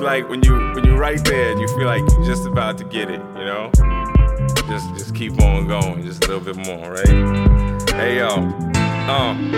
[0.00, 2.84] like when you when you're right there and you feel like you're just about to
[2.84, 3.70] get it, you know?
[4.68, 7.90] Just just keep on going, just a little bit more, right?
[7.90, 8.28] Hey yo,
[9.08, 9.52] um,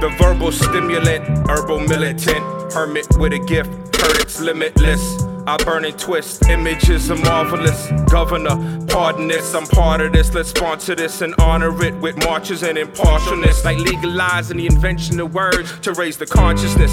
[0.00, 5.22] the verbal stimulant, herbal militant, hermit with a gift, heard it's limitless.
[5.46, 7.90] I burn and twist, images are marvelous.
[8.10, 10.32] Governor, pardon this, I'm part of this.
[10.32, 13.62] Let's sponsor this and honor it with marches and impartialness.
[13.62, 16.90] Like legalizing the invention of words to raise the consciousness.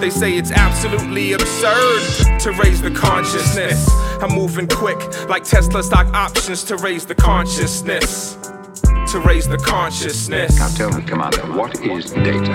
[0.00, 3.86] They say it's absolutely absurd to raise the consciousness.
[4.22, 8.34] I'm moving quick, like Tesla stock options to raise the consciousness.
[9.12, 10.58] To raise the consciousness.
[10.58, 12.50] Now tell me, Commander, what is data?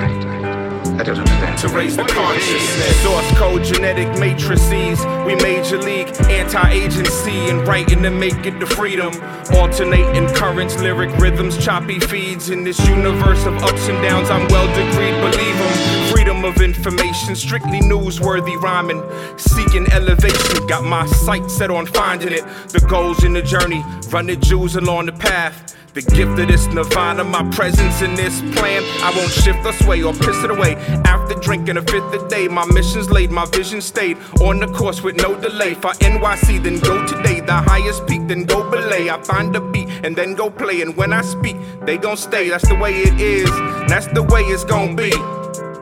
[0.98, 1.60] I don't understand.
[1.60, 3.04] to raise the consciousness.
[3.04, 5.06] Source code, genetic matrices.
[5.28, 9.14] We major league, anti agency, and writing to make it to freedom.
[9.54, 12.50] Alternating currents, lyric rhythms, choppy feeds.
[12.50, 16.05] In this universe of ups and downs, I'm well degreed, believe them.
[16.26, 19.04] Freedom of information, strictly newsworthy rhyming.
[19.38, 22.44] Seeking elevation, got my sight set on finding it.
[22.70, 25.76] The goals in the journey, running jewels along the path.
[25.94, 28.82] The gift of this nirvana, my presence in this plan.
[29.04, 30.78] I won't shift or sway or piss it away.
[31.06, 35.04] After drinking a fifth a day, my mission's laid, my vision stayed on the course
[35.04, 35.76] with no delay.
[35.76, 37.42] For NYC, then go today.
[37.42, 39.12] The highest peak, then go belay.
[39.12, 40.82] I find a beat and then go play.
[40.82, 42.50] And when I speak, they gon' stay.
[42.50, 43.50] That's the way it is.
[43.88, 45.14] That's the way it's gon' be.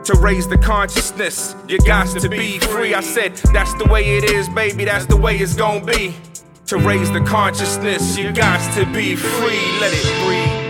[0.04, 2.92] To raise the consciousness, you got to be free.
[2.92, 4.84] I said, that's the way it is, baby.
[4.84, 6.14] That's the way it's gon' be.
[6.66, 9.80] To raise the consciousness, you got to be free.
[9.80, 10.63] Let it breathe.